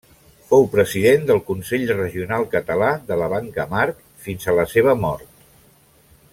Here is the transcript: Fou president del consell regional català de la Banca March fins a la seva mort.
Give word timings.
Fou 0.51 0.63
president 0.75 1.27
del 1.31 1.41
consell 1.49 1.85
regional 1.99 2.47
català 2.55 2.89
de 3.11 3.19
la 3.23 3.29
Banca 3.35 3.69
March 3.75 4.03
fins 4.25 4.47
a 4.55 4.59
la 4.61 4.69
seva 4.75 4.99
mort. 5.07 5.33